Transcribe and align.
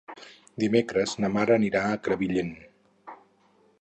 Dimecres 0.61 1.13
na 1.25 1.29
Mar 1.35 1.45
anirà 1.57 1.83
a 1.91 1.99
Crevillent. 2.07 2.53